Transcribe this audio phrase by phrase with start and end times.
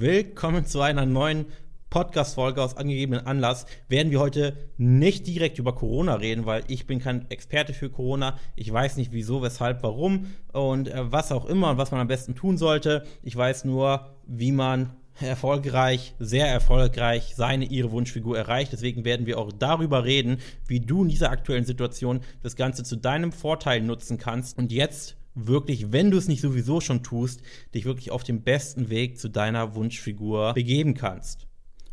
[0.00, 1.44] Willkommen zu einer neuen
[1.90, 3.66] Podcast-Folge aus angegebenen Anlass.
[3.90, 8.38] Werden wir heute nicht direkt über Corona reden, weil ich bin kein Experte für Corona.
[8.56, 12.08] Ich weiß nicht wieso, weshalb, warum und äh, was auch immer und was man am
[12.08, 13.04] besten tun sollte.
[13.22, 18.72] Ich weiß nur, wie man erfolgreich, sehr erfolgreich seine, ihre Wunschfigur erreicht.
[18.72, 22.96] Deswegen werden wir auch darüber reden, wie du in dieser aktuellen Situation das Ganze zu
[22.96, 24.56] deinem Vorteil nutzen kannst.
[24.56, 27.42] Und jetzt wirklich, wenn du es nicht sowieso schon tust,
[27.74, 31.46] dich wirklich auf dem besten Weg zu deiner Wunschfigur begeben kannst.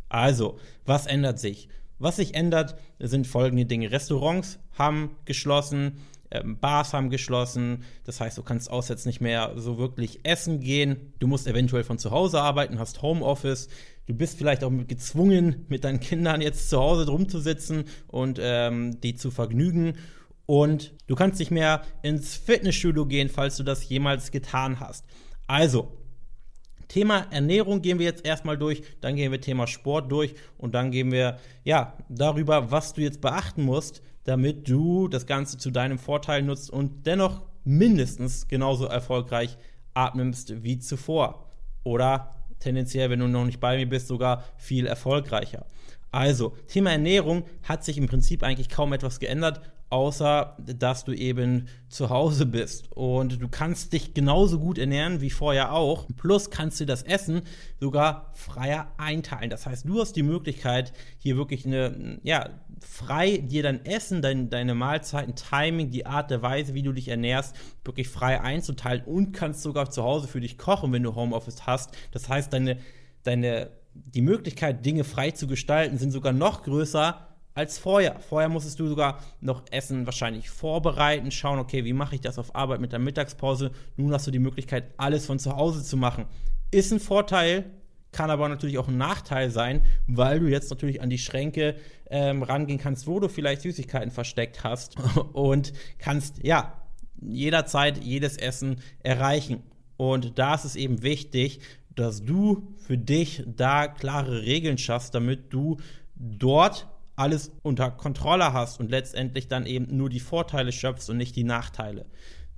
[0.08, 1.68] Also, was ändert sich?
[1.98, 3.90] Was sich ändert, sind folgende Dinge.
[3.90, 5.98] Restaurants haben geschlossen,
[6.30, 7.84] ähm, Bars haben geschlossen.
[8.04, 11.12] Das heißt, du kannst jetzt nicht mehr so wirklich essen gehen.
[11.18, 13.68] Du musst eventuell von zu Hause arbeiten, hast Homeoffice.
[14.06, 18.38] Du bist vielleicht auch gezwungen, mit deinen Kindern jetzt zu Hause drum zu sitzen und
[18.40, 19.94] ähm, die zu vergnügen.
[20.50, 25.04] Und du kannst nicht mehr ins Fitnessstudio gehen, falls du das jemals getan hast.
[25.46, 25.92] Also,
[26.88, 30.90] Thema Ernährung gehen wir jetzt erstmal durch, dann gehen wir Thema Sport durch und dann
[30.90, 35.98] gehen wir ja darüber, was du jetzt beachten musst, damit du das Ganze zu deinem
[35.98, 39.58] Vorteil nutzt und dennoch mindestens genauso erfolgreich
[39.92, 41.52] abnimmst wie zuvor.
[41.84, 45.66] Oder tendenziell, wenn du noch nicht bei mir bist, sogar viel erfolgreicher.
[46.10, 49.60] Also, Thema Ernährung hat sich im Prinzip eigentlich kaum etwas geändert,
[49.90, 52.92] außer dass du eben zu Hause bist.
[52.92, 56.06] Und du kannst dich genauso gut ernähren wie vorher auch.
[56.16, 57.42] Plus kannst du das Essen
[57.80, 59.50] sogar freier einteilen.
[59.50, 62.50] Das heißt, du hast die Möglichkeit, hier wirklich eine, ja,
[62.80, 67.08] frei dir dein Essen, dein, deine Mahlzeiten, Timing, die Art der Weise, wie du dich
[67.08, 71.66] ernährst, wirklich frei einzuteilen und kannst sogar zu Hause für dich kochen, wenn du Homeoffice
[71.66, 71.96] hast.
[72.12, 72.76] Das heißt, deine,
[73.22, 77.27] deine, die Möglichkeit, Dinge frei zu gestalten, sind sogar noch größer,
[77.58, 78.20] als vorher.
[78.20, 82.54] Vorher musstest du sogar noch Essen wahrscheinlich vorbereiten, schauen, okay, wie mache ich das auf
[82.54, 83.72] Arbeit mit der Mittagspause.
[83.96, 86.26] Nun hast du die Möglichkeit, alles von zu Hause zu machen.
[86.70, 87.64] Ist ein Vorteil,
[88.12, 91.74] kann aber natürlich auch ein Nachteil sein, weil du jetzt natürlich an die Schränke
[92.10, 94.94] ähm, rangehen kannst, wo du vielleicht Süßigkeiten versteckt hast
[95.32, 96.80] und kannst, ja,
[97.20, 99.64] jederzeit jedes Essen erreichen.
[99.96, 101.58] Und da ist es eben wichtig,
[101.96, 105.78] dass du für dich da klare Regeln schaffst, damit du
[106.14, 106.86] dort
[107.18, 111.44] alles unter Kontrolle hast und letztendlich dann eben nur die Vorteile schöpfst und nicht die
[111.44, 112.06] Nachteile.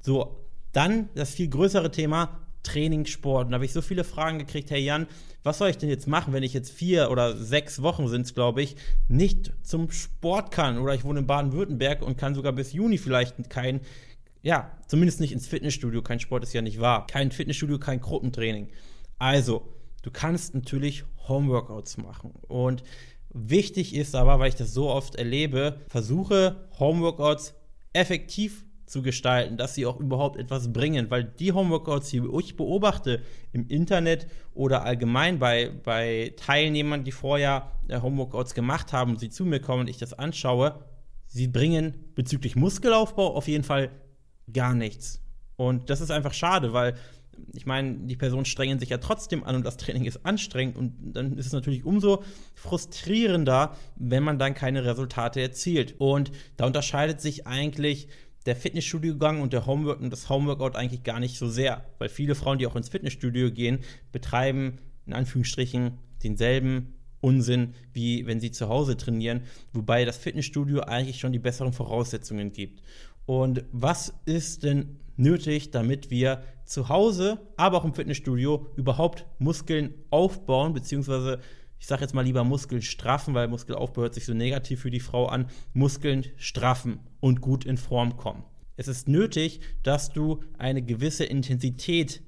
[0.01, 3.47] So, dann das viel größere Thema Trainingssport.
[3.47, 5.07] Und da habe ich so viele Fragen gekriegt, hey Jan,
[5.43, 8.35] was soll ich denn jetzt machen, wenn ich jetzt vier oder sechs Wochen sind es,
[8.35, 8.77] glaube ich,
[9.09, 13.49] nicht zum Sport kann oder ich wohne in Baden-Württemberg und kann sogar bis Juni vielleicht
[13.49, 13.81] kein,
[14.43, 18.69] ja, zumindest nicht ins Fitnessstudio, kein Sport ist ja nicht wahr, kein Fitnessstudio, kein Gruppentraining.
[19.19, 19.73] Also,
[20.03, 22.83] du kannst natürlich Homeworkouts machen und
[23.33, 27.55] Wichtig ist aber, weil ich das so oft erlebe, versuche Homeworkouts
[27.93, 33.23] effektiv zu gestalten, dass sie auch überhaupt etwas bringen, weil die Homeworkouts, die ich beobachte
[33.53, 39.45] im Internet oder allgemein bei, bei Teilnehmern, die vorher äh, Homeworkouts gemacht haben, sie zu
[39.45, 40.85] mir kommen und ich das anschaue,
[41.27, 43.91] sie bringen bezüglich Muskelaufbau auf jeden Fall
[44.53, 45.23] gar nichts.
[45.55, 46.95] Und das ist einfach schade, weil
[47.53, 50.95] ich meine, die Personen strengen sich ja trotzdem an und das Training ist anstrengend und
[51.13, 52.23] dann ist es natürlich umso
[52.55, 55.95] frustrierender, wenn man dann keine Resultate erzielt.
[55.99, 58.09] Und da unterscheidet sich eigentlich
[58.47, 62.35] der Fitnessstudio-Gang und der Homework und das Homeworkout eigentlich gar nicht so sehr, weil viele
[62.35, 63.81] Frauen, die auch ins Fitnessstudio gehen,
[64.13, 71.19] betreiben in Anführungsstrichen denselben Unsinn, wie wenn sie zu Hause trainieren, wobei das Fitnessstudio eigentlich
[71.21, 72.83] schon die besseren Voraussetzungen gibt.
[73.31, 79.95] Und was ist denn nötig, damit wir zu Hause, aber auch im Fitnessstudio überhaupt Muskeln
[80.11, 81.39] aufbauen, beziehungsweise
[81.79, 84.99] ich sage jetzt mal lieber Muskeln straffen, weil Muskelaufbau hört sich so negativ für die
[84.99, 88.43] Frau an, Muskeln straffen und gut in Form kommen.
[88.77, 92.25] Es ist nötig, dass du eine gewisse Intensität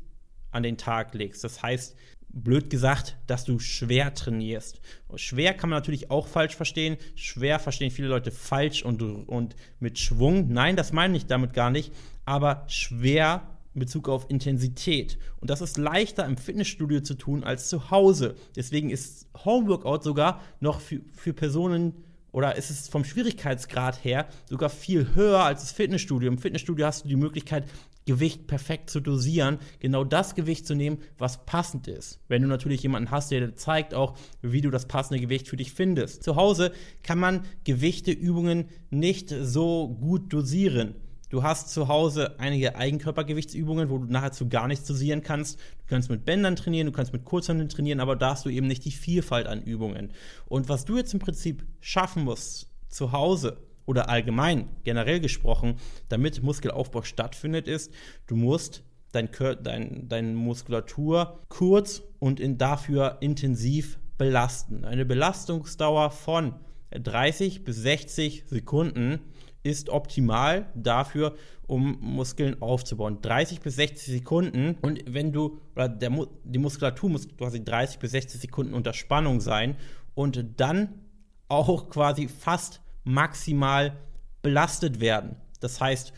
[0.52, 1.42] an den Tag legst.
[1.42, 1.96] Das heißt,
[2.32, 4.80] blöd gesagt, dass du schwer trainierst.
[5.16, 6.96] Schwer kann man natürlich auch falsch verstehen.
[7.14, 10.48] Schwer verstehen viele Leute falsch und, und mit Schwung.
[10.52, 11.92] Nein, das meine ich damit gar nicht.
[12.24, 13.42] Aber schwer
[13.74, 15.18] in Bezug auf Intensität.
[15.40, 18.36] Und das ist leichter im Fitnessstudio zu tun als zu Hause.
[18.56, 24.70] Deswegen ist Homeworkout sogar noch für, für Personen oder ist es vom Schwierigkeitsgrad her sogar
[24.70, 26.28] viel höher als das Fitnessstudio.
[26.28, 27.68] Im Fitnessstudio hast du die Möglichkeit,
[28.04, 32.18] Gewicht perfekt zu dosieren, genau das Gewicht zu nehmen, was passend ist.
[32.26, 35.56] Wenn du natürlich jemanden hast, der dir zeigt auch, wie du das passende Gewicht für
[35.56, 36.24] dich findest.
[36.24, 36.72] Zu Hause
[37.04, 40.96] kann man Gewichteübungen nicht so gut dosieren.
[41.32, 45.58] Du hast zu Hause einige Eigenkörpergewichtsübungen, wo du nahezu gar nichts dosieren kannst.
[45.58, 48.66] Du kannst mit Bändern trainieren, du kannst mit Kurzhandeln trainieren, aber da hast du eben
[48.66, 50.12] nicht die Vielfalt an Übungen.
[50.44, 53.56] Und was du jetzt im Prinzip schaffen musst zu Hause,
[53.86, 55.76] oder allgemein generell gesprochen,
[56.10, 57.90] damit Muskelaufbau stattfindet, ist,
[58.26, 59.30] du musst deine
[59.62, 64.84] dein, dein Muskulatur kurz und in, dafür intensiv belasten.
[64.84, 66.54] Eine Belastungsdauer von
[66.90, 69.20] 30 bis 60 Sekunden
[69.62, 71.36] ist optimal dafür,
[71.66, 73.18] um Muskeln aufzubauen.
[73.22, 76.10] 30 bis 60 Sekunden und wenn du, oder der,
[76.44, 79.76] die Muskulatur muss quasi 30 bis 60 Sekunden unter Spannung sein
[80.14, 81.00] und dann
[81.48, 83.96] auch quasi fast maximal
[84.42, 85.36] belastet werden.
[85.60, 86.12] Das heißt,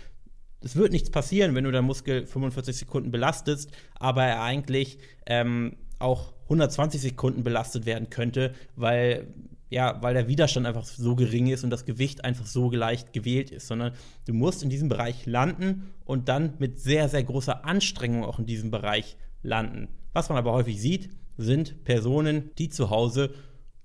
[0.61, 5.77] es wird nichts passieren, wenn du deinen Muskel 45 Sekunden belastest, aber er eigentlich ähm,
[5.99, 9.29] auch 120 Sekunden belastet werden könnte, weil
[9.71, 13.51] ja, weil der Widerstand einfach so gering ist und das Gewicht einfach so leicht gewählt
[13.51, 13.93] ist, sondern
[14.27, 18.47] du musst in diesem Bereich landen und dann mit sehr, sehr großer Anstrengung auch in
[18.47, 19.89] diesem Bereich landen.
[20.13, 23.35] Was man aber häufig sieht, sind Personen, die zu Hause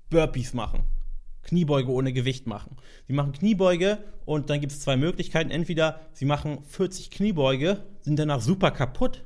[0.09, 0.83] Burpees machen.
[1.43, 2.75] Kniebeuge ohne Gewicht machen.
[3.07, 5.49] Sie machen Kniebeuge und dann gibt es zwei Möglichkeiten.
[5.49, 9.23] Entweder sie machen 40 Kniebeuge, sind danach super kaputt.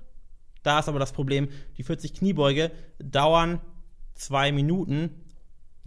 [0.61, 3.59] Da ist aber das Problem, die 40 Kniebeuge dauern
[4.13, 5.09] zwei Minuten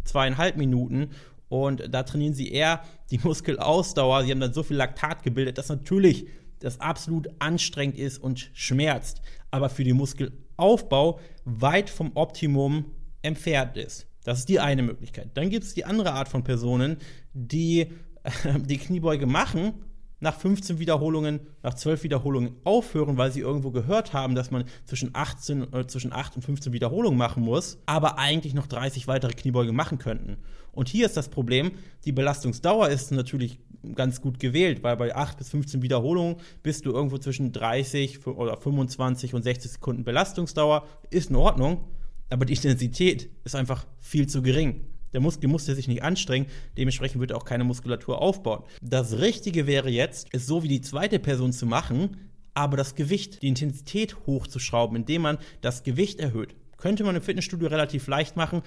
[0.07, 1.11] zweieinhalb Minuten
[1.49, 4.25] und da trainieren sie eher die Muskelausdauer.
[4.25, 6.27] Sie haben dann so viel Laktat gebildet, dass natürlich
[6.61, 9.21] das absolut anstrengend ist und schmerzt,
[9.51, 12.87] aber für den Muskelaufbau weit vom Optimum
[13.23, 14.07] entfernt ist.
[14.25, 15.31] Das ist die eine Möglichkeit.
[15.35, 16.97] Dann gibt es die andere Art von Personen,
[17.33, 17.93] die
[18.59, 19.75] die Kniebeuge machen,
[20.21, 25.11] nach 15 Wiederholungen, nach 12 Wiederholungen aufhören, weil sie irgendwo gehört haben, dass man zwischen,
[25.13, 29.73] 18, äh, zwischen 8 und 15 Wiederholungen machen muss, aber eigentlich noch 30 weitere Kniebeuge
[29.73, 30.39] machen könnten.
[30.73, 31.73] Und hier ist das Problem,
[32.05, 33.59] die Belastungsdauer ist natürlich
[33.95, 38.57] ganz gut gewählt, weil bei 8 bis 15 Wiederholungen bist du irgendwo zwischen 30 oder
[38.57, 41.85] 25 und 60 Sekunden Belastungsdauer, ist in Ordnung,
[42.31, 44.85] aber die Intensität ist einfach viel zu gering.
[45.13, 48.65] Der Muskel muss sich nicht anstrengen, dementsprechend wird er auch keine Muskulatur aufbauen.
[48.83, 52.17] Das Richtige wäre jetzt, es so wie die zweite Person zu machen,
[52.55, 56.55] aber das Gewicht, die Intensität hochzuschrauben, indem man das Gewicht erhöht.
[56.79, 58.63] Könnte man im Fitnessstudio relativ leicht machen,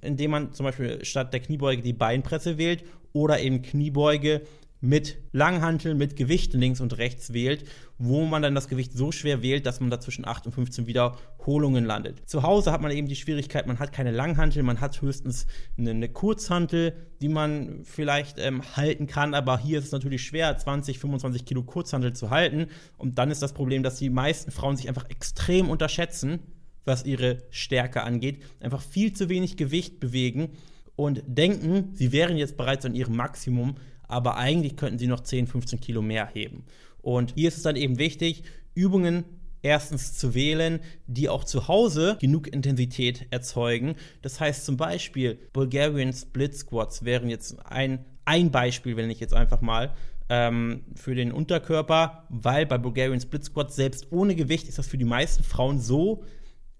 [0.00, 4.42] indem man zum Beispiel statt der Kniebeuge die Beinpresse wählt oder eben Kniebeuge
[4.82, 7.64] mit Langhanteln, mit Gewicht links und rechts wählt,
[7.98, 10.88] wo man dann das Gewicht so schwer wählt, dass man da zwischen 8 und 15
[10.88, 12.28] Wiederholungen landet.
[12.28, 15.46] Zu Hause hat man eben die Schwierigkeit, man hat keine Langhantel, man hat höchstens
[15.78, 20.58] eine, eine Kurzhantel, die man vielleicht ähm, halten kann, aber hier ist es natürlich schwer,
[20.58, 22.66] 20, 25 Kilo Kurzhantel zu halten.
[22.98, 26.40] Und dann ist das Problem, dass die meisten Frauen sich einfach extrem unterschätzen,
[26.84, 30.50] was ihre Stärke angeht, einfach viel zu wenig Gewicht bewegen
[30.96, 33.76] und denken, sie wären jetzt bereits an ihrem Maximum,
[34.12, 36.64] aber eigentlich könnten sie noch 10, 15 Kilo mehr heben.
[37.00, 38.44] Und hier ist es dann eben wichtig,
[38.74, 39.24] Übungen
[39.62, 43.94] erstens zu wählen, die auch zu Hause genug Intensität erzeugen.
[44.20, 49.34] Das heißt zum Beispiel Bulgarian Split Squats wären jetzt ein, ein Beispiel, wenn ich jetzt
[49.34, 49.94] einfach mal
[50.28, 54.98] ähm, für den Unterkörper, weil bei Bulgarian Split Squats selbst ohne Gewicht ist das für
[54.98, 56.24] die meisten Frauen so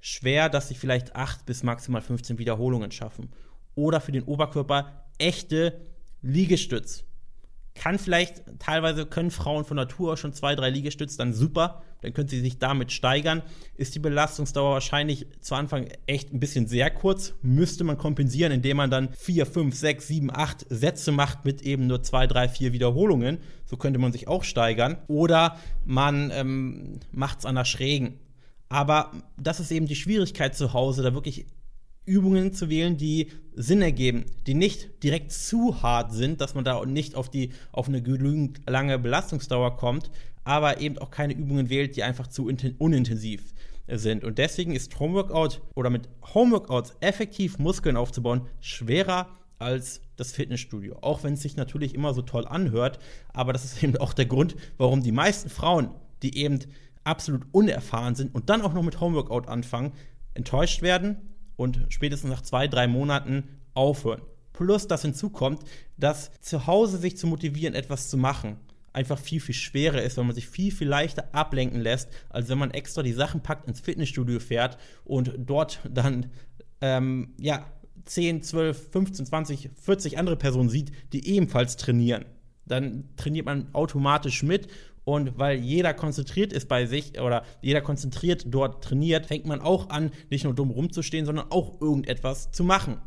[0.00, 3.30] schwer, dass sie vielleicht 8 bis maximal 15 Wiederholungen schaffen.
[3.74, 5.80] Oder für den Oberkörper echte
[6.20, 7.04] Liegestütz
[7.74, 12.12] kann vielleicht, teilweise können Frauen von Natur aus schon zwei, drei Liegestütze, dann super, dann
[12.12, 13.42] können sie sich damit steigern.
[13.76, 18.76] Ist die Belastungsdauer wahrscheinlich zu Anfang echt ein bisschen sehr kurz, müsste man kompensieren, indem
[18.76, 22.72] man dann vier, fünf, sechs, sieben, acht Sätze macht mit eben nur zwei, drei, vier
[22.72, 23.38] Wiederholungen.
[23.64, 24.98] So könnte man sich auch steigern.
[25.06, 28.18] Oder man ähm, macht es an der Schrägen.
[28.68, 31.46] Aber das ist eben die Schwierigkeit zu Hause, da wirklich
[32.04, 36.84] Übungen zu wählen, die Sinn ergeben, die nicht direkt zu hart sind, dass man da
[36.84, 40.10] nicht auf, die, auf eine genügend lange Belastungsdauer kommt,
[40.44, 43.54] aber eben auch keine Übungen wählt, die einfach zu unintensiv
[43.88, 44.24] sind.
[44.24, 49.28] Und deswegen ist Homeworkout oder mit Homeworkouts effektiv Muskeln aufzubauen schwerer
[49.58, 50.98] als das Fitnessstudio.
[51.02, 52.98] Auch wenn es sich natürlich immer so toll anhört,
[53.32, 55.90] aber das ist eben auch der Grund, warum die meisten Frauen,
[56.22, 56.58] die eben
[57.04, 59.92] absolut unerfahren sind und dann auch noch mit Homeworkout anfangen,
[60.34, 61.31] enttäuscht werden
[61.62, 64.20] und spätestens nach zwei, drei Monaten aufhören.
[64.52, 65.62] Plus, dass hinzukommt,
[65.96, 68.56] dass zu Hause sich zu motivieren, etwas zu machen,
[68.92, 72.58] einfach viel, viel schwerer ist, weil man sich viel, viel leichter ablenken lässt, als wenn
[72.58, 76.26] man extra die Sachen packt, ins Fitnessstudio fährt und dort dann,
[76.80, 77.64] ähm, ja,
[78.04, 82.24] 10, 12, 15, 20, 40 andere Personen sieht, die ebenfalls trainieren.
[82.66, 84.66] Dann trainiert man automatisch mit
[85.04, 89.90] und weil jeder konzentriert ist bei sich oder jeder konzentriert dort trainiert, fängt man auch
[89.90, 92.98] an, nicht nur dumm rumzustehen, sondern auch irgendetwas zu machen.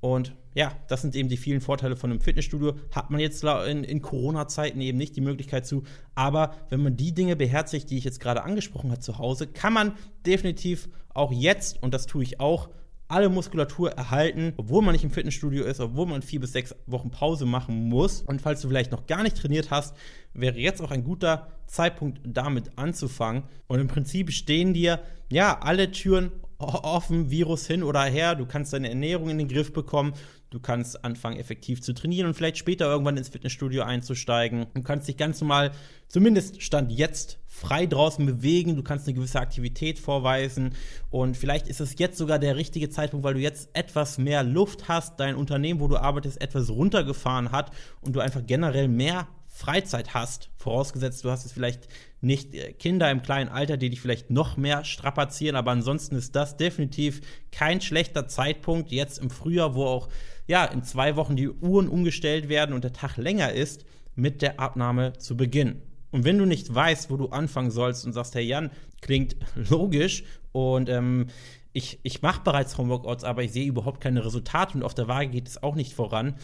[0.00, 2.74] Und ja, das sind eben die vielen Vorteile von einem Fitnessstudio.
[2.92, 5.84] Hat man jetzt in, in Corona-Zeiten eben nicht die Möglichkeit zu.
[6.14, 9.72] Aber wenn man die Dinge beherzigt, die ich jetzt gerade angesprochen habe zu Hause, kann
[9.72, 9.92] man
[10.24, 12.68] definitiv auch jetzt, und das tue ich auch,
[13.08, 17.10] alle Muskulatur erhalten, obwohl man nicht im Fitnessstudio ist, obwohl man vier bis sechs Wochen
[17.10, 18.22] Pause machen muss.
[18.22, 19.94] Und falls du vielleicht noch gar nicht trainiert hast,
[20.34, 23.44] wäre jetzt auch ein guter Zeitpunkt, damit anzufangen.
[23.68, 28.34] Und im Prinzip stehen dir ja alle Türen offen, Virus hin oder her.
[28.34, 30.14] Du kannst deine Ernährung in den Griff bekommen.
[30.50, 34.66] Du kannst anfangen, effektiv zu trainieren und vielleicht später irgendwann ins Fitnessstudio einzusteigen.
[34.74, 35.72] Du kannst dich ganz normal,
[36.08, 38.76] zumindest Stand jetzt, frei draußen bewegen.
[38.76, 40.74] Du kannst eine gewisse Aktivität vorweisen.
[41.10, 44.88] Und vielleicht ist es jetzt sogar der richtige Zeitpunkt, weil du jetzt etwas mehr Luft
[44.88, 49.26] hast, dein Unternehmen, wo du arbeitest, etwas runtergefahren hat und du einfach generell mehr
[49.56, 51.88] Freizeit hast, vorausgesetzt du hast jetzt vielleicht
[52.20, 56.36] nicht äh, Kinder im kleinen Alter, die dich vielleicht noch mehr strapazieren, aber ansonsten ist
[56.36, 57.22] das definitiv
[57.52, 60.08] kein schlechter Zeitpunkt jetzt im Frühjahr, wo auch
[60.46, 63.84] ja in zwei Wochen die Uhren umgestellt werden und der Tag länger ist,
[64.14, 65.82] mit der Abnahme zu beginnen.
[66.10, 70.24] Und wenn du nicht weißt, wo du anfangen sollst und sagst, hey Jan, klingt logisch
[70.52, 71.26] und ähm,
[71.72, 75.28] ich, ich mache bereits Homeworkouts, aber ich sehe überhaupt keine Resultate und auf der Waage
[75.28, 76.36] geht es auch nicht voran,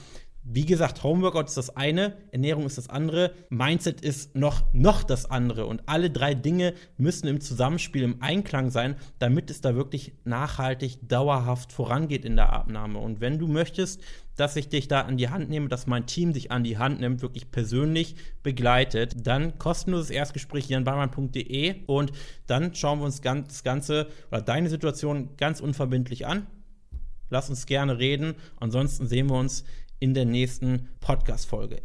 [0.45, 5.31] wie gesagt, Homeworkout ist das eine, Ernährung ist das andere, Mindset ist noch, noch das
[5.31, 5.67] andere.
[5.67, 10.99] Und alle drei Dinge müssen im Zusammenspiel, im Einklang sein, damit es da wirklich nachhaltig,
[11.07, 12.99] dauerhaft vorangeht in der Abnahme.
[12.99, 14.01] Und wenn du möchtest,
[14.37, 17.01] dass ich dich da an die Hand nehme, dass mein Team dich an die Hand
[17.01, 22.13] nimmt, wirklich persönlich begleitet, dann kostenloses Erstgespräch janbarmann.de und
[22.47, 26.47] dann schauen wir uns das Ganze oder deine Situation ganz unverbindlich an.
[27.33, 28.35] Lass uns gerne reden.
[28.61, 29.65] Ansonsten sehen wir uns
[30.03, 31.83] in der nächsten Podcast-Folge.